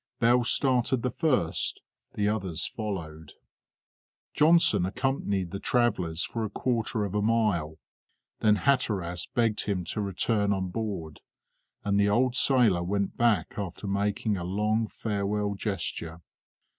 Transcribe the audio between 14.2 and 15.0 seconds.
a long